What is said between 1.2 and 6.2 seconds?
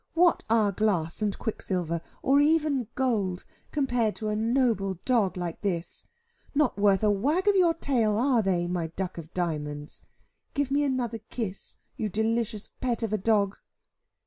and quicksilver, or even gold, compared to a noble dog like this?